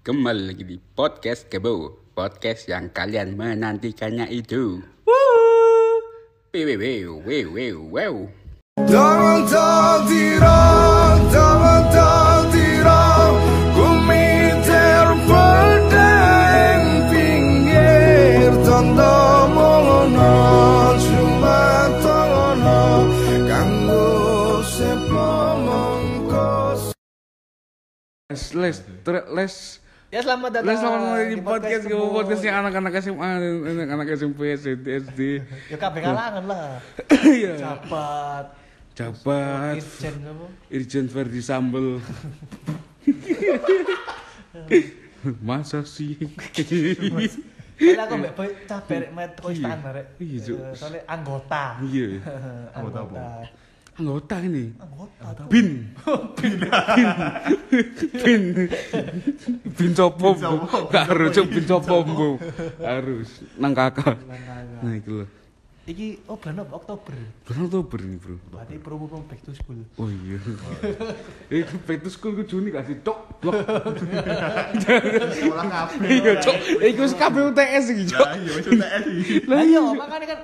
[0.00, 4.80] Kembali lagi di podcast Kebo Podcast yang kalian menantikannya itu.
[6.56, 6.72] Wew,
[17.12, 18.56] pinggir
[21.04, 21.68] Cuma
[23.44, 24.08] Kanggo
[28.56, 28.80] Les,
[29.28, 29.80] les,
[30.10, 32.14] Ya selamat datang les selamat datang di podcast gue Kebun.
[32.18, 33.28] podcast yang anak-anak SMA,
[33.62, 34.66] anak-anak SMP, SD,
[35.06, 35.20] SD.
[35.70, 36.82] Ya kabeh kalangan lah.
[37.22, 37.52] Iya.
[37.54, 38.44] Jabat,
[38.98, 40.46] Jabat, Irjen apa?
[40.66, 42.02] Irjen Verdi Sambel.
[45.38, 46.18] Masa sih?
[47.78, 50.06] Soalnya aku mbak boy caber met kok istana rek.
[50.18, 50.58] Iya, Cuk.
[50.58, 51.64] Eh, Soalnya anggota.
[51.80, 52.06] Iya,
[52.76, 53.46] Anggota.
[54.00, 54.64] Anggota ini.
[54.80, 55.08] Anggota.
[55.52, 55.68] Bin.
[56.40, 56.54] Bin.
[58.24, 58.42] Bin.
[59.76, 60.34] Bin copo.
[60.34, 60.56] Bu.
[60.90, 62.28] Gak harus bin copo, Bu.
[62.80, 64.16] Harus nang kakak.
[64.80, 65.28] Nah, itu loh.
[65.90, 66.62] Iki oh bulan?
[66.70, 67.14] Oktober.
[67.48, 68.36] Bulan Oktober nih, Bro.
[68.52, 69.80] Berarti promo promo back to school.
[69.98, 70.38] Oh iya.
[71.50, 73.42] Eh, back to school ku Juni gak sih, Cok?
[75.34, 76.06] Sekolah kabeh.
[76.06, 76.56] Iya, Cok.
[76.78, 78.22] Iku wis kabeh UTS iki, Cok.
[78.22, 79.34] Lah iya wis UTS iki.
[79.50, 80.38] Lah iya, makanya kan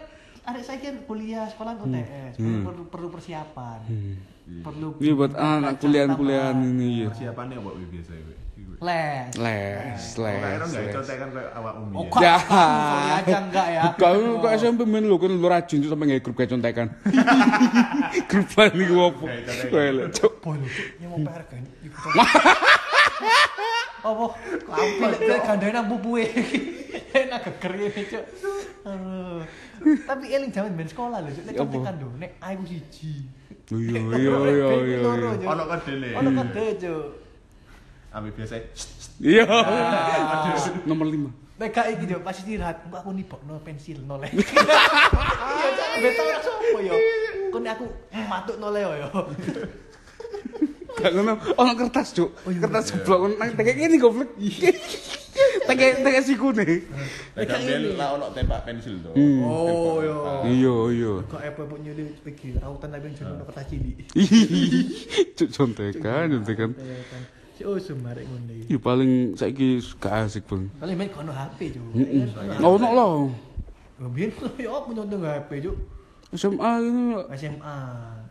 [0.47, 3.81] adik saya kan kuliah sekolah UTS, perlu, perlu, perlu persiapan.
[4.63, 6.79] Perlu Iya buat anak kuliahan-kuliahan tambahan.
[6.79, 7.09] ini ya.
[7.11, 8.13] Persiapannya apa wi biasa.
[8.77, 9.33] Les.
[9.41, 10.37] Les, les.
[10.37, 10.95] Kira enggak les.
[10.95, 11.95] contekan kayak awak umi.
[11.97, 12.13] Oh, ya.
[12.13, 12.37] kok Ya.
[12.37, 13.83] sorry aja enggak ya.
[13.97, 16.87] Kau kok SMP main lu kan lu rajin tuh sampai nggak grup kayak contekan.
[18.31, 19.25] grup paling gue apa?
[19.73, 20.33] Kayak Cok.
[20.45, 20.67] Lu
[21.01, 21.63] ini mau PR kan.
[24.07, 24.27] Apa?
[25.19, 26.31] Lek gandane nang pupuke.
[27.11, 28.25] Enak geger ini, Cuk.
[29.83, 31.31] Tapi eling jaman ben sekolah lho.
[31.31, 31.61] Nek Apa?
[31.63, 33.15] contekan lho, nek aku siji.
[33.67, 35.47] Oh, Iya, iya, iya, iya, iya.
[35.51, 36.09] Ono kedele.
[36.15, 37.07] Ono kede, Cuk.
[38.15, 38.55] Ambil biasa.
[39.19, 39.45] Iya.
[40.87, 41.31] Nomor lima.
[41.57, 44.31] Nek gak iki Cuk, pas istirahat, mbak aku nibokno pensil noleh.
[45.97, 46.13] Iya.
[46.13, 46.95] Beto ora sopo yo.
[47.51, 47.85] Kon aku
[48.29, 49.09] matuk noleh yo.
[50.97, 51.35] Gak ngono.
[51.57, 52.31] Ono kertas, Cuk.
[52.45, 54.31] Kertas jeblok nang tekek ngene goblok.
[55.67, 56.67] Tekek tekek sikune.
[57.35, 59.11] Lek ambil lah ono tempat pensil to.
[59.43, 60.17] Oh, yo.
[60.47, 61.13] Iya, iya.
[61.27, 63.97] Kok epo-epo nyuli iki rautan tapi jeneng kertas cilik.
[65.37, 66.71] Cuk contekan, contekan.
[67.57, 68.73] Si usum arek ngono iki.
[68.73, 70.71] Ya paling saiki gak asik, Bang.
[70.79, 71.85] Kali main kono HP, Cuk.
[71.99, 72.25] Heeh.
[72.63, 73.13] Ono lah.
[74.13, 75.77] Biyen yo aku nyontoh HP, Cuk.
[76.37, 77.17] SMA ini.
[77.35, 77.77] SMA.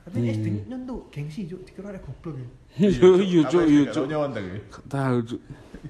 [0.06, 1.66] Tapi SD nyontoh gengsi, Cuk.
[1.66, 2.48] Dikira arek goblok ya.
[2.86, 4.06] Iya, iya, Cuk, iya, Cuk.
[4.06, 4.44] Nyontek.
[4.70, 5.42] Gak tahu, Cuk.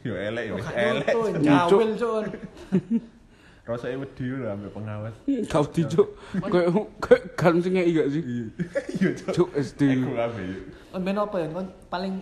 [0.04, 1.14] Yo elek yo wis gak elek.
[1.40, 2.26] nyontoh, Cuk.
[3.66, 5.16] Rasane wedi lho ambek pengawas.
[5.50, 6.10] Kau di Cuk.
[6.38, 6.70] Kayak
[7.02, 8.22] kayak kan sing ngeki gak sih?
[8.22, 9.34] Iya, Cuk.
[9.34, 9.82] Cuk SD.
[10.06, 10.26] Ya?
[10.92, 11.48] Kon ben apa ya?
[11.50, 12.14] Kon paling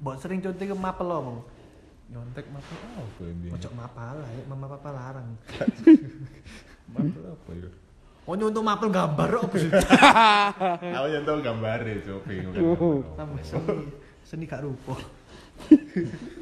[0.00, 1.32] mbok sering contoh ke mapel apa?
[2.06, 2.60] Nyontek apa
[3.02, 3.48] apa ini?
[3.50, 5.28] Ojo mapal lah, ya mama papa larang.
[6.94, 7.70] Mapel apa ya?
[8.26, 9.70] Oh nyontoh mapel gambar apa sih?
[10.96, 12.22] Aku nyentuh gambare, Cuk.
[12.26, 12.54] Bingung.
[12.74, 12.98] Oh.
[13.14, 13.90] Tambah seni,
[14.22, 14.96] seni gak rupa.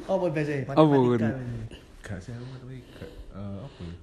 [0.05, 0.51] Apa biasa?
[0.69, 1.29] Apa, ini.
[1.99, 3.95] Gak sih aku tapi gak apa ya?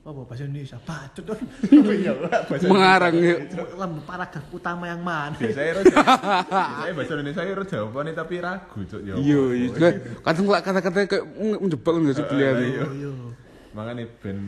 [0.00, 0.78] Apa bahasa Indonesia?
[0.80, 1.40] Bacot dong.
[1.70, 2.12] Iya,
[2.48, 3.36] bahasa Mengarang ya.
[3.76, 5.36] Lampu paragraf utama yang mana?
[5.36, 9.00] Biasanya ro Biasanya bahasa Indonesia ro jawabannya tapi ragu, Cuk.
[9.04, 9.54] Ya Iya, apa?
[9.54, 9.90] iya.
[10.20, 12.84] Kadang lah kata-kata kayak menjebak kan gak sih pilihan iya.
[12.88, 13.10] Iya.
[13.70, 14.38] Makanya ben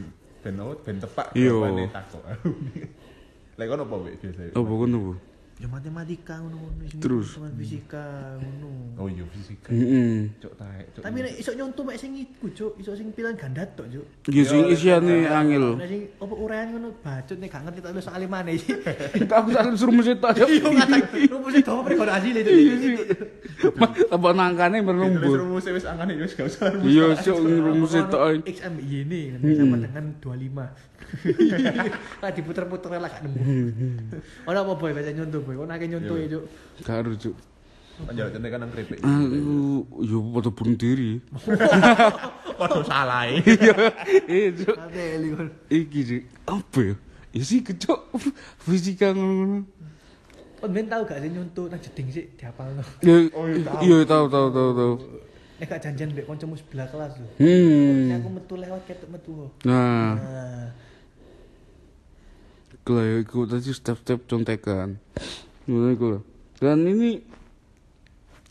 [0.43, 1.53] ben ben tepak Iya.
[1.53, 2.23] jawabannya takok.
[3.53, 4.41] Lek kono apa wek biasa?
[4.57, 5.13] Oh, bukan apa?
[5.61, 6.41] Ya matematika
[6.89, 7.37] sing Terus?
[7.37, 8.99] teman fisika ngono.
[8.99, 9.71] Oh iya fisika.
[9.71, 10.33] Heeh.
[10.41, 11.03] Cuk taek, cuk.
[11.05, 12.73] Tapi nek iso nyontoh mek sing iku, Cuk.
[12.81, 14.07] Iso sing pilihan ganda tok, Cuk.
[14.33, 15.79] Iya sing isiane angel.
[15.79, 18.75] Nek sing apa urean ngono bacot nek gak ngerti tak lu soal mana iki.
[19.39, 20.45] Aku saling suruh mesit aja.
[20.49, 22.51] Iya kadang rumus itu apa kok asli itu.
[22.51, 22.95] Iya sih.
[24.11, 25.37] Tambah nangkane berlumpur.
[25.47, 26.91] rumus wis angane ya wis gak usah rumus.
[26.91, 28.19] Iya, cuk rumus itu.
[28.51, 30.93] X ambil ini kan sama dengan 25.
[32.23, 33.43] Lah diputer-puter lah gak nemu.
[34.49, 35.55] Ora apa boy baca nyontoh boy.
[35.59, 36.45] Kok nake nyontoh ya, Cuk.
[36.83, 37.37] Karo cuk.
[38.03, 38.99] Panjang centekan nang kripik.
[38.99, 39.55] Aku
[40.03, 41.21] yo padha bunuh diri.
[42.61, 43.29] Waduh salah.
[43.29, 43.39] e.
[44.27, 44.77] Iya cuk.
[44.79, 45.49] Ate eli kon.
[45.69, 46.23] Iki cuk.
[46.49, 46.95] Apa ya?
[47.33, 48.01] Ya sih kecok
[48.61, 49.65] fisika ngono.
[50.61, 52.85] Kon ben tau gak sih nyontoh nang jeding sik diapalno.
[53.01, 53.17] Ya,
[53.83, 54.93] iya tahu tahu tahu tahu.
[55.59, 57.29] Nek gak janjian mbek kancamu sebelah kelas lho.
[57.39, 58.19] Hmm.
[58.19, 59.33] Aku metu lewat ketok metu.
[59.63, 60.65] Nah, Nah,
[62.83, 64.99] ya ikut tadi step-step contekan.
[65.71, 66.23] Loh.
[66.59, 67.23] Dan ini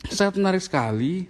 [0.08, 1.28] sangat menarik sekali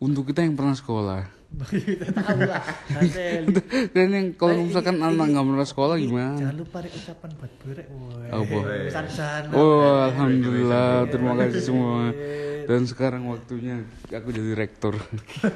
[0.00, 1.42] untuk kita yang pernah sekolah.
[1.52, 2.64] Tahu lah.
[2.96, 3.44] Hasil.
[3.92, 6.40] Dan yang kalau misalkan anak nggak pernah sekolah gimana?
[6.40, 7.86] Jangan lupa ucapan buat berek.
[7.92, 8.28] woi.
[8.32, 8.58] Apa?
[9.52, 12.16] Oh, alhamdulillah, terima kasih semua.
[12.64, 14.96] Dan sekarang waktunya aku jadi rektor.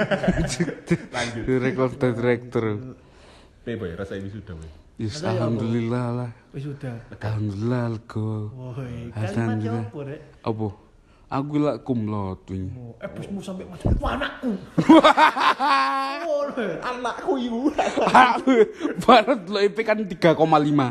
[1.16, 1.44] Lanjut.
[1.48, 2.64] Direktor dan direktor.
[3.64, 4.85] Pe boy, rasa ini sudah boy.
[4.96, 6.30] Yes, ya, alhamdulillah lah.
[6.56, 6.96] Wis sudah.
[7.20, 8.48] Alhamdulillah lego.
[8.48, 9.60] Woi, kalimat
[9.92, 10.20] apa rek?
[10.40, 10.68] Apa?
[11.26, 12.70] Aku lah kumlot wingi.
[12.78, 14.56] Oh, Eh, busmu sampai macam anakku.
[16.26, 16.48] Oh.
[16.56, 17.68] Anakku ibu.
[19.04, 20.32] Barat lo IP kan 3,5.
[20.32, 20.86] Lho,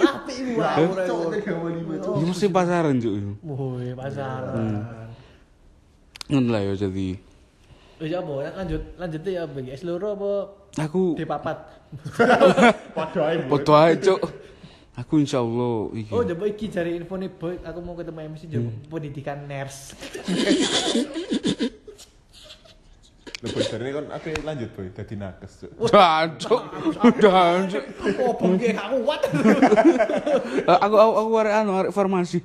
[0.08, 0.62] apik iku.
[0.62, 2.14] Cok, tiga puluh lima, Cok.
[2.16, 3.14] Ini mesti pasaran cuk.
[3.44, 4.86] Woi, pasaran.
[6.30, 7.27] Ngono lah ya jadi.
[7.98, 8.32] Wis apa?
[8.62, 9.42] Lanjut, lanjut ya?
[9.74, 10.30] Es loro apa
[10.86, 11.46] Aku D4?
[12.94, 13.50] Waduh ae boy.
[13.58, 14.20] foto aja cuk.
[14.98, 16.10] Aku insyaallah iki.
[16.10, 17.58] Oh, coba iki cari info nih boy.
[17.62, 19.94] Aku mau ketemu MC Joko pendidikan nurse.
[23.38, 25.70] Lho boy, dari kan aku lanjut boy, dadi nakes cok.
[25.90, 26.62] Jancuk.
[27.22, 27.84] Jancuk.
[28.18, 29.20] Oh, bengke gak kuat.
[30.66, 32.42] Aku aku aku arek anu arek farmasi.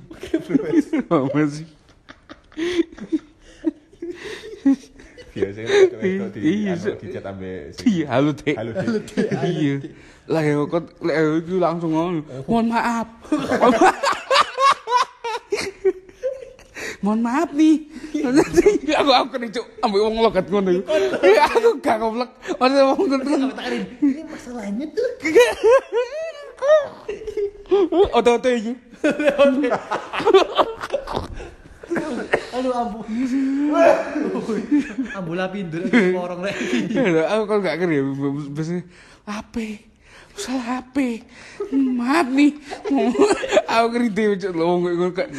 [1.10, 1.66] Farmasi.
[5.34, 6.96] Biasanya itu di Iya, anu Cok.
[7.02, 7.50] dicat ambe
[7.82, 8.54] Iya, halo Dek.
[8.54, 9.26] Halo Dek.
[9.42, 9.74] Iya.
[10.30, 12.20] Lah ya kok lek iki langsung ngono.
[12.46, 13.08] Mohon maaf.
[17.04, 17.76] Mohon maaf nih.
[18.94, 20.70] aku aku nih cuk ambek wong logat ngono.
[21.20, 22.30] Iya, aku gak goblok.
[22.56, 22.72] Wong
[23.10, 23.50] ngono.
[23.52, 25.08] Takarin, ini masalahnya tuh.
[28.14, 28.72] Oto-oto iki.
[32.54, 33.02] Aduh ampun.
[35.18, 36.54] Ambula pindur porong rek.
[36.94, 37.98] Ya, aku kalau gak kira
[38.54, 38.82] biasanya
[39.26, 39.82] HP
[40.34, 41.22] salah HP
[41.74, 42.52] maaf nih.
[43.74, 44.52] Aku ngerti cuk.
[44.54, 45.28] Lo ngomong ngono kak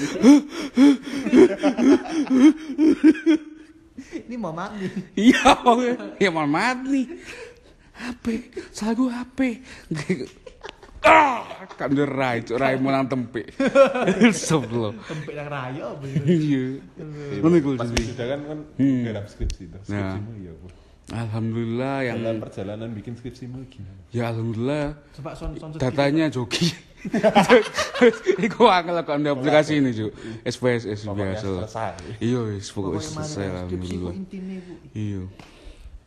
[4.16, 4.88] Ini mau mati.
[5.16, 5.56] iya
[6.20, 7.08] ya maaf nih.
[7.96, 8.26] HP
[8.76, 9.40] salah gue HP
[11.06, 11.38] ah
[11.72, 13.46] kan dia rai cuk rai mau nang tempe
[14.32, 16.80] sebelum Tempek yang raya apa iya
[17.38, 19.02] ngono iku sudah kan kan Hmm.
[19.04, 19.78] garap skripsi itu.
[19.88, 20.16] Nah.
[20.18, 20.72] Skripsimu iya boy.
[21.08, 24.02] alhamdulillah yang Dalam perjalanan bikin skripsimu gimana?
[24.10, 26.74] ya alhamdulillah Coba son son datanya joki
[28.42, 30.10] Iku angel aku anda aplikasi ini cu
[30.42, 31.94] SPSS Pokoknya biasa.
[32.18, 34.14] Iya wis pokoknya selesai alhamdulillah.
[34.92, 35.22] Iya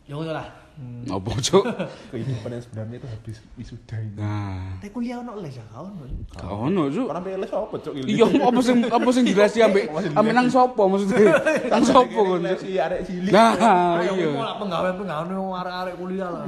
[0.05, 0.47] Ya ngono lah.
[0.79, 1.11] Hmm.
[1.11, 1.65] Apa cuk
[2.15, 4.15] Kehidupan yang sebenarnya itu habis wisuda ini.
[4.15, 6.07] Nah Tapi kuliah ono les ya kau ono.
[6.31, 7.93] Gak ono cuk Orang PLS apa cok?
[8.07, 11.35] Iya apa sing apa sing dirasi ambek ambek nang sopo maksudnya
[11.75, 13.33] Nang sopo kon cuk Si arek cilik.
[13.35, 16.45] Nah Ayo iya mau lah penggawean-penggawean wong arek-arek kuliah lah.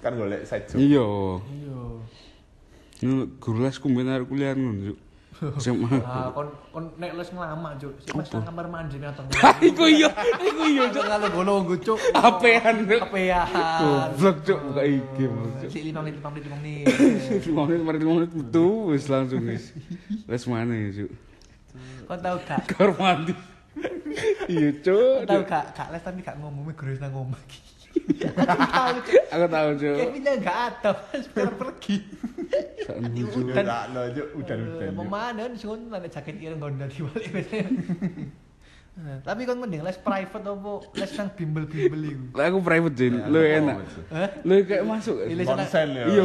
[0.00, 0.64] Kan golek side.
[0.80, 1.04] Iya
[1.44, 1.80] Iya.
[3.04, 4.98] Ini guru les kumben arek kuliah ngono cuk
[5.56, 7.94] SMA Ah, kon kon nek les ngelama, Cuk.
[8.04, 9.56] Sik pas nang kamar mandi nang tengah.
[9.72, 11.98] Iku iya Iku iya cuk Jangan lu bolong Cuk.
[12.12, 13.48] Apean cuk Apean.
[13.80, 16.84] Goblok cuk buka IG cuk Si lima menit, lima menit, lima menit.
[17.46, 19.72] lima menit lima menit betul wis langsung wis
[20.28, 21.10] les mana ya cuk
[22.04, 22.60] Kon tahu gak?
[22.74, 23.32] kamar mandi
[24.50, 25.64] iya cuk tahu gak?
[25.72, 27.40] Gak les tapi gak ngomong, guru nang ngomong.
[29.30, 29.96] Aku tahu cuk.
[29.98, 30.90] Kevinnya gak ada,
[31.20, 31.96] sekarang pergi.
[32.90, 34.56] Udah no udah udah.
[34.82, 37.30] Eh, Pemana di sana ada jaket ireng gonda di balik
[39.00, 42.24] Tapi kon mending les private apa les nang bimbel-bimbel iku.
[42.36, 43.76] lah aku private Jin Ya, lu aku enak.
[43.80, 46.04] Mau, lu kayak masuk Konsen ya.
[46.04, 46.24] Iya,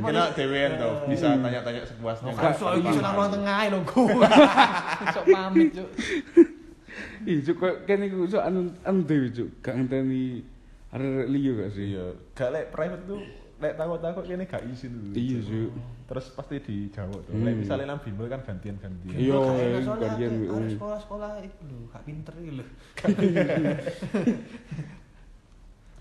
[0.00, 2.32] Kena dewean tuh, bisa tanya-tanya sepuasnya.
[2.32, 4.08] Kan soal iki nang ruang tengah lho go.
[5.18, 5.88] Sok pamit, Cuk.
[7.22, 9.48] ih cuk kayak kene iku cuk anu anu dewe cuk.
[9.60, 10.40] Gak ngenteni
[10.92, 13.20] arek liyo gak sih Iya, gak lek private tuh
[13.58, 15.14] lek takut-takut kene gak izin dulu.
[15.14, 17.32] iya cuk Terus pasti dijawab tuh.
[17.32, 17.40] Hmm.
[17.42, 19.16] Lek misalnya nang bimbel kan gantian-gantian.
[19.16, 20.52] Iya, enak, iya, soalnya ada- WU.
[20.52, 22.64] ada sekolah-sekolah itu lho, gak pinter iki lho.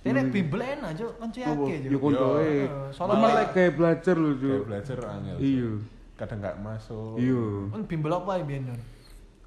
[0.01, 1.11] Ini bimbel enak, Cuk.
[1.13, 2.01] Kan apa cuyake, ya Cuk.
[2.01, 5.37] koncoe Iya, soalnya cuma lek- kayak belajar lu Kayak cuk belajar angel.
[5.39, 5.69] Iya
[6.17, 7.13] Kadang gak masuk.
[7.17, 8.43] iya Kan bimbel apa ya?
[8.59, 8.81] Don?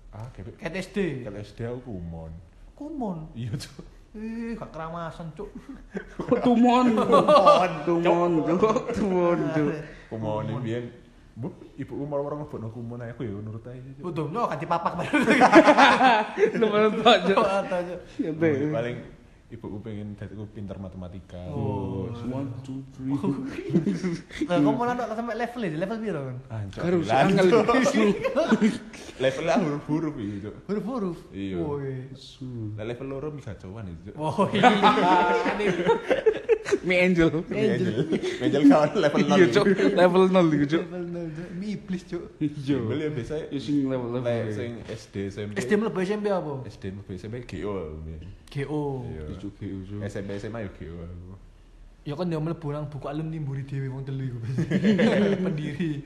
[0.08, 0.98] Ah, kayak Kayak SD.
[1.20, 2.32] kalau SD aku kumon.
[2.72, 3.18] Kumon.
[3.34, 3.82] Iya, Cuk.
[4.14, 5.50] Ih, gak keramasan, Cuk.
[6.46, 9.74] tumon tumon tumon cuk tumon cuk
[10.06, 10.84] Kumon ini biyen
[11.34, 13.90] Bu, ibu umur orang ngebut kumon aja aku ya nurut aja.
[14.06, 15.18] Udah, no kan dipapak baru.
[17.42, 17.98] Atau, Cuk.
[18.22, 18.30] Iya,
[18.70, 18.96] Paling
[19.52, 21.38] ibuku pengen dadiku pinter matematika.
[21.52, 23.12] Oh, one, two, three.
[24.48, 26.36] Lah, kamu nandok sampai level ya, level piro kan?
[26.50, 26.80] Anjir.
[26.80, 27.46] Karo si Lah, angel.
[29.22, 30.50] Levelnya huruf-huruf iya.
[30.66, 31.18] Huruf-huruf.
[31.30, 31.56] Iya.
[32.74, 34.10] Lah level loro bisa cowan itu.
[34.10, 34.14] Cuk.
[34.18, 34.64] Oh iya.
[36.84, 37.28] Mi angel.
[37.48, 37.94] Angel.
[38.42, 39.36] Angel kawan level 0.
[39.38, 40.82] Iya cuk, level 0 iku cuk.
[40.84, 41.48] Level nol, Cuk.
[41.56, 42.24] Mi iblis, Cuk.
[42.40, 42.76] Iya.
[42.76, 44.52] Bimbel ya biasa Ya sing level level.
[44.52, 45.54] sing SD SMP.
[45.60, 46.52] SD mlebu SMP apa?
[46.66, 48.02] SD mlebu SMP GO.
[48.50, 48.82] GO.
[49.06, 49.24] Iya.
[49.38, 49.50] GU
[49.84, 50.00] cuk.
[50.06, 51.34] SMP SMA yo aku.
[52.04, 54.38] Ya kan dia mlebu nang buku alumni mburi dhewe wong telu iku.
[55.48, 56.04] Pendiri.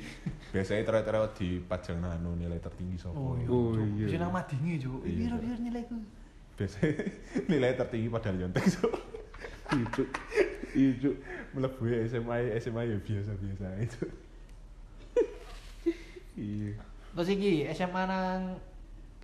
[0.54, 3.34] Biasanya terakhir di pajang anu nilai tertinggi Oh sopo.
[3.34, 3.46] iya.
[3.50, 4.06] Oh, iya.
[4.06, 5.02] Sing nang madingi, Cuk.
[5.02, 5.18] Iya.
[5.26, 5.96] Piro piro nilaiku?
[6.54, 6.90] Biasanya
[7.50, 8.86] nilai tertinggi padahal nyontek so.
[9.74, 10.08] Iya cuk.
[10.78, 11.16] Iya cuk.
[11.58, 14.04] Melebu ya SMA SMA ya biasa-biasa itu.
[16.38, 16.78] Iya.
[17.18, 18.40] Terus iki SMA nang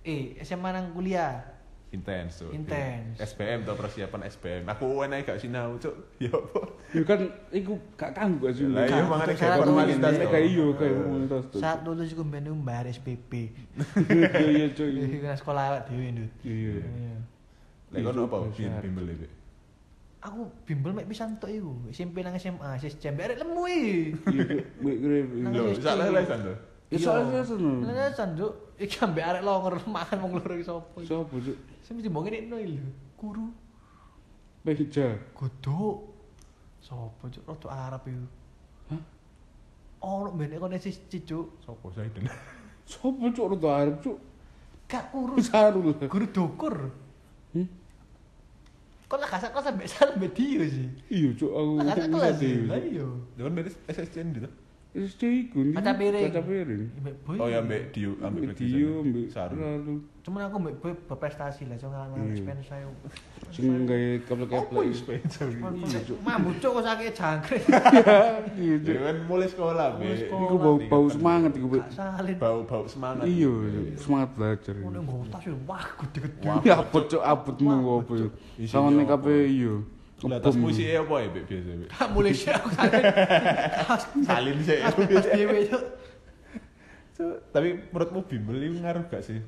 [0.03, 1.54] eh SMA nang kuliah.
[1.95, 2.51] Intens tuh.
[2.51, 3.15] Intens.
[3.23, 4.63] SBM tuh persiapan SBM.
[4.67, 5.95] Aku enak gak sinau cuk.
[6.23, 6.61] Ya apa?
[6.91, 7.19] Ya kan
[7.55, 8.67] iku gak kanggo sih.
[8.67, 11.59] Lah iya mangane kayak Formalitas kayak iya kayak formalitas tuh.
[11.63, 13.31] Saat lulus iku mbene mbayar SPP.
[14.11, 14.87] Iya iya cuk.
[14.91, 16.31] Iki kan sekolah awak dhewe, Ndut.
[16.43, 16.83] Iya.
[16.83, 17.15] Iya.
[17.95, 18.37] Lek kono apa?
[18.43, 18.83] Iya, syarat.
[18.83, 19.27] bimbel iki.
[20.25, 21.71] Aku bimbel mek pisan tok iku.
[21.93, 23.97] SMP nang SMA, sis jam arek lemu iki.
[24.83, 25.79] Iya Lho, SC.
[25.85, 26.57] salah lah kan tuh.
[26.91, 27.81] Ya soalnya sono.
[27.81, 28.53] Lesan, Cuk.
[28.77, 31.07] Iki ambek arek longer makan wong loro iki sapa iki?
[31.07, 31.57] Sopo cuk?
[31.81, 32.89] Sing mesti mbok ngene lho.
[33.17, 33.45] Guru
[34.65, 35.07] Beja.
[35.33, 35.97] godok.
[36.81, 37.43] Sopo, Cuk?
[37.47, 38.25] Rodok Arab iku.
[38.91, 39.01] Hah?
[40.05, 41.57] Ono mbene kon sis Cuk.
[41.65, 42.29] Sopo Zaiden?
[42.85, 44.17] Sopo cuk rada arep cuk?
[44.85, 45.97] Gak guru, Sarul.
[45.97, 46.75] guru dokur.
[47.57, 47.65] Hmm?
[49.09, 50.85] Kok lah kasar kelas ambek salah mbek dia sih.
[51.09, 51.73] Iya cuk aku.
[51.81, 52.37] Lah kasar kelas.
[52.69, 53.01] Lah Iya.
[53.01, 53.07] iya.
[53.39, 54.49] Jangan beres SSCN gitu.
[54.95, 55.59] Iku.
[55.59, 55.75] nih.
[55.75, 56.23] Kaca piring.
[56.31, 56.83] Kaca piring.
[57.03, 57.35] Mbek boy.
[57.35, 59.55] Oh ya ambek Dio, ambek Ambek Dio, ambek Saru.
[60.23, 62.31] Cuman aku mbek boy berprestasi lah, soalnya nang Iya.
[62.31, 62.87] expense saya.
[63.51, 64.87] Sing gawe keplek-keplek.
[64.95, 65.43] sepeda?
[65.51, 66.17] Iya, Cuk.
[66.23, 67.63] Mambu cuk kok sakit jangkrik.
[68.55, 68.75] Iya.
[68.81, 70.43] Ya kan mulai sekolah, sekolah.
[70.47, 71.67] Iku bau bau semangat iku.
[71.91, 72.35] Salin.
[72.39, 73.25] Bau-bau semangat.
[73.27, 73.51] Iya,
[73.99, 74.73] semangat belajar.
[74.79, 76.47] Ngono nggo tas yo wah gede-gede.
[76.63, 77.21] Ya apot cuk.
[78.55, 79.11] Isinya Sawane apa?
[79.19, 79.75] kabeh iya.
[80.23, 81.85] Lah tas puisi apa ya, biasa, Be?
[81.91, 83.03] Gak mulai sih aku salin.
[84.23, 84.79] Salin sih.
[85.35, 85.59] Dhewe.
[85.67, 85.83] Cuk,
[87.51, 89.39] Tapi menurutmu bimbel itu ngaruh gak sih?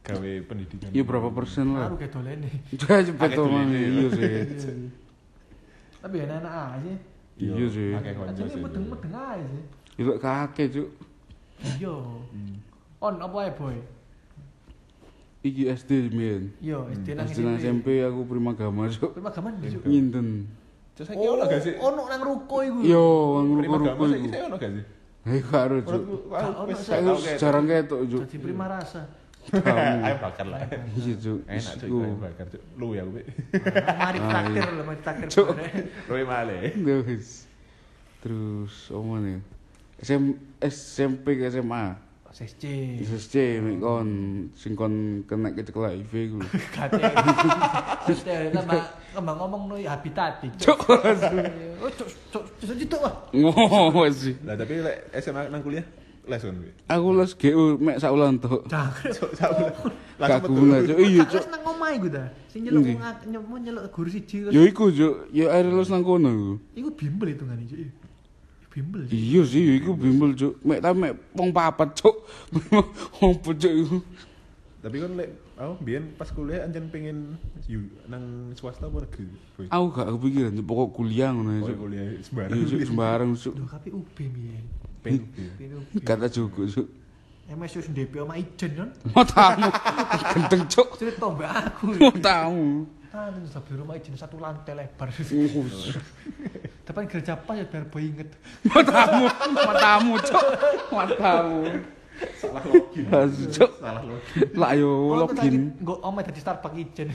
[0.00, 0.88] Gawe pendidikan.
[0.90, 1.92] Iya berapa persen lah?
[1.92, 2.08] Akeh
[3.36, 3.68] to duit Mang.
[3.68, 4.08] ini, Iya ya.
[4.56, 4.88] sih.
[6.00, 6.92] Tapi ya enak aja.
[7.36, 7.88] Iya sih.
[7.92, 8.60] Akeh Ajane sih.
[8.60, 9.62] medeng-medeng aja sih.
[10.00, 10.88] Itu kakek cuk.
[11.76, 11.94] Iya.
[13.00, 13.76] On apa ya boy?
[15.40, 16.52] Iki SD mien.
[16.60, 19.16] Iya, SD nang SD nang SMP aku primagama cuk.
[19.16, 19.82] Terima gaman cuk.
[19.88, 20.26] Nyinten.
[20.92, 21.74] Terus saiki ono gak sih?
[21.80, 22.78] Ono nang ruko iku.
[22.84, 23.06] Yo,
[23.48, 24.32] ngruko-ruko gama saiki iku.
[24.36, 24.84] saya ono gak sih?
[25.24, 26.02] Eh karo cuk.
[26.28, 28.20] Gak aku jarang ketok cuk.
[28.28, 29.08] Jadi prima rasa.
[29.48, 30.60] Ayo bakar lah.
[30.92, 31.38] Iya cuk.
[31.48, 31.96] Enak cuy, Iku.
[32.04, 32.60] ayo bakar cuy.
[32.76, 33.22] Lu ya gue.
[33.96, 34.76] Mari Ah, traktir iya.
[34.76, 35.28] lho, mari traktir.
[35.32, 35.48] Cuk.
[36.04, 36.58] Lu male.
[38.20, 39.38] Terus nih?
[40.04, 40.22] SM,
[40.60, 42.09] SMP ke SMA.
[42.30, 42.64] SSC.
[43.02, 43.34] SSC
[43.82, 44.08] kon
[44.54, 46.38] sing kon kena kecekel HIV ku.
[46.74, 47.02] Kate.
[49.10, 50.38] Kembang ngomong no habitat.
[50.62, 50.78] Cuk.
[50.86, 53.14] Oh, cuk, cuk, cuk, cuk, wah.
[53.34, 54.38] Ngono sih.
[54.46, 55.82] Lah tapi lek SMA nang kuliah
[56.30, 56.54] les kan.
[56.86, 58.62] Aku les GU mek sak wulan tok.
[58.70, 59.18] Jangkrik.
[60.20, 60.98] Gak guna cuk.
[61.02, 61.44] Iya cuk.
[61.50, 62.24] Nang omah iku ta.
[62.46, 62.86] Sing nyeluk
[63.58, 64.46] nyeluk guru siji.
[64.54, 66.52] Ya iku cuk, ya air les nang kono iku.
[66.78, 67.78] Iku bimbel hitungane cuk.
[68.70, 69.02] Bimbel.
[69.10, 70.62] Iya sih, iku bimbel cuk.
[70.62, 72.16] Mek ta mek wong papat cuk.
[73.18, 73.98] Wong pojok iku.
[74.80, 77.34] Tapi kan lek aku biyen pas kuliah anjen pengen
[78.06, 79.26] nang swasta apa negeri.
[79.68, 81.76] Aku gak kepikiran pokok kuliah ngono ya Oh, cuk.
[81.82, 82.56] kuliah sembarang.
[82.56, 83.54] Iya sembarang cuk.
[83.58, 84.64] Duh, tapi UB miyen.
[85.02, 85.26] Pengen.
[86.00, 86.88] Kata juga cuk.
[87.50, 88.88] MS wis DP sama Ijen kan.
[89.18, 89.68] Matamu.
[90.30, 90.88] Gendeng cuk.
[90.94, 91.86] Cerita mbak aku.
[91.98, 92.86] Matamu.
[93.10, 95.10] Ah, itu di rumah Ijen satu lantai lebar.
[96.90, 98.34] Depan gereja pas ya biar boy inget.
[98.74, 100.42] Matamu, matamu cuk.
[100.90, 101.62] Matamu.
[102.34, 103.06] Salah login.
[103.46, 103.70] Cuk.
[103.78, 104.46] Salah login.
[104.58, 105.70] Lah yo login.
[105.78, 107.14] Enggak omah dari Starbucks Ijen.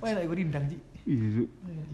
[0.00, 0.80] Wah, enak gue rindang Ji.
[1.04, 1.44] Iya.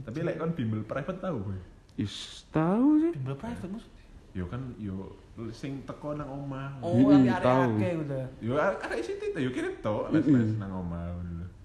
[0.06, 1.58] Tapi lek kon bimbel private tahu boy.
[1.98, 3.10] Is tahu sih.
[3.18, 3.86] Bimbel private mus.
[4.30, 5.18] Yo kan yo
[5.50, 6.78] sing teko nang omah.
[6.78, 7.70] Oh, tapi tahu.
[7.82, 8.24] area udah.
[8.38, 11.10] Yo arek situ itu yo kirim to les-les nang omah.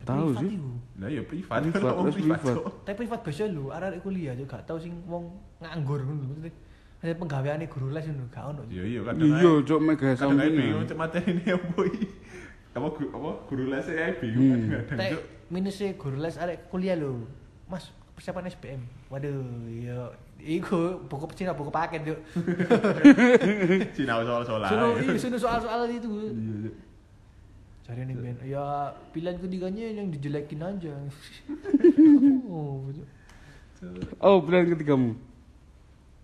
[0.04, 0.58] Tahu sih.
[0.98, 2.14] Lah yo privat, Privat, privat.
[2.14, 2.40] privat.
[2.58, 2.66] Cok.
[2.84, 6.26] Tapi privat biasa lho, arek kuliah juga gak tau sing wong nganggur ngono.
[6.28, 6.52] Maksudnya
[7.02, 8.62] hanya penggaweane guru les ngono gak ono.
[8.68, 10.86] Yo iya kadang Iya cuk mega kadang bingung sampingan.
[10.86, 12.06] cek materi ini apa iki.
[12.72, 14.86] Apa guru apa guru les ae bingung Hmm.
[14.92, 15.24] Tek cuk.
[15.50, 17.26] minusnya guru les arek kuliah lho.
[17.66, 18.82] Mas, persiapan SBM.
[19.08, 19.42] Waduh,
[19.72, 22.20] yo iku buku Cina buku paket yuk.
[23.92, 26.10] Sinau soal-soal iya, suruh soal-soal itu.
[27.82, 28.38] Cari nih Ben.
[28.46, 30.94] Ya pilihan ketiganya yang dijelekin aja.
[32.52, 32.86] oh.
[34.22, 35.18] Oh, pilihan ketigamu.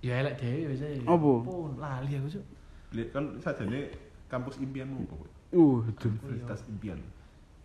[0.06, 1.02] Ya elek dhewe biasanya.
[1.10, 1.32] Apa?
[1.50, 2.46] Oh, lali aku, Cuk.
[2.94, 3.90] Lihat kan sajane
[4.30, 5.10] kampus impianmu?
[5.10, 5.28] Boy?
[5.58, 6.08] Uh, itu.
[6.22, 7.02] Universitas impian.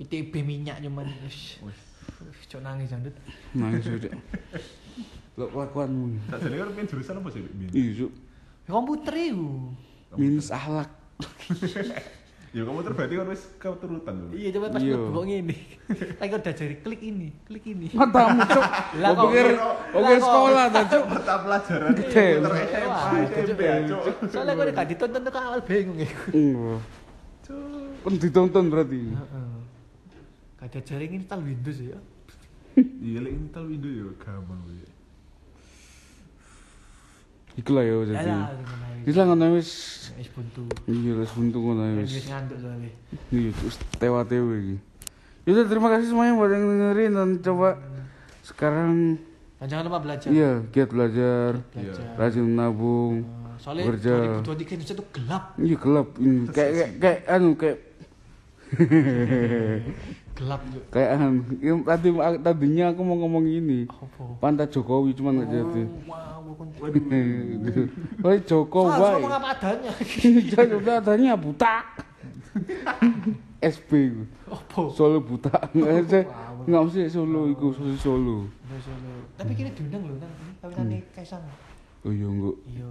[0.01, 1.07] ITB minyak cuman.
[2.49, 3.13] Cok nangis jandut.
[3.53, 4.13] Nangis udah.
[5.37, 6.33] Lo kelakuanmu.
[6.33, 7.45] Sajane kan pengen jurusan apa sih?
[7.77, 8.13] Iya, Cuk.
[8.65, 9.77] Komputer iku.
[10.17, 10.89] Minus akhlak.
[12.53, 14.29] Ya kamu terbati kan wis keturutan lho.
[14.31, 14.93] Iya coba pas Iya.
[14.93, 15.57] mlebu kok ngene.
[16.21, 17.87] Lagi udah jari klik ini, klik ini.
[17.91, 18.65] Matamu cuk.
[19.01, 21.05] Lah, Kok kok- pikir kok- sekolah ta cuk.
[21.09, 22.27] Mata pelajaran Gede.
[23.25, 24.03] SMP ya, Cuk.
[24.29, 26.11] Soalnya gue gak ditonton tuh awal bingung ya.
[26.31, 26.81] Enggak.
[28.03, 29.01] Kan ditonton berarti.
[29.11, 29.51] Heeh.
[30.55, 31.99] Gak ada jaring install Windows ya.
[32.77, 34.85] Iya, lek install Windows ya gampang kuwi.
[37.55, 38.29] Iku lah ya jadi.
[39.03, 39.53] Alah, ngono ae.
[39.55, 39.71] Wis
[40.15, 40.29] wis.
[40.31, 40.63] Buntu.
[40.85, 42.13] Iya, wis buntu ngono Wis wis.
[42.15, 42.91] wis ngantuk soalnya.
[43.29, 44.77] Iya, terus tewa-tewa iki.
[45.43, 47.69] Yaudah terima kasih semuanya buat yang dengerin dan coba
[48.43, 49.19] sekarang
[49.59, 50.29] Dan jangan lupa belajar.
[50.29, 52.05] iya giat belajar, Belajar.
[52.17, 53.15] rajin menabung.
[53.23, 54.15] Eh, Soalnya Bekerja.
[54.43, 57.79] 2023 Indonesia tuh gelap, Iya gelap ini kayak kayak, kayak anu kayak
[60.33, 60.87] gelap juga.
[60.97, 62.09] kayak anu yang tadi
[62.41, 64.25] tadinya aku mau ngomong ini Apa?
[64.41, 65.83] pantai Jokowi cuman nggak jadi.
[65.85, 66.67] Oh, wow, bukan.
[66.93, 67.83] Gitu.
[68.25, 68.91] Wah Jokowi.
[68.93, 69.93] Harus ngomong apa adanya.
[70.53, 71.75] Jadi adanya buta.
[73.75, 73.91] SP.
[74.51, 74.91] Apa?
[74.91, 75.55] Solo buta.
[75.77, 76.25] Nggak sih.
[76.67, 78.37] Nggak mesti Solo iku Solo Solo.
[79.39, 81.45] Tapi kini diundang loh nang ini kawinane Kaisang.
[82.03, 82.57] Iya, Nguk.
[82.67, 82.89] Iya.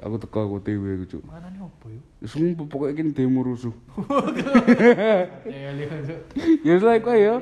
[0.00, 1.22] Aku teko aku TV iku, Cuk.
[1.28, 2.00] Marane opo yo?
[2.24, 3.74] Sumpah pokoke iki demo rusuh.
[5.44, 6.20] Ya lihat, Cuk.
[6.64, 7.34] Ya wis lek yo.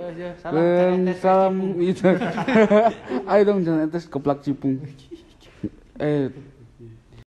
[0.42, 1.54] Salam eh, salam.
[3.30, 4.82] Ayo dong jangan tes keplak cipung.
[5.98, 6.30] Eh,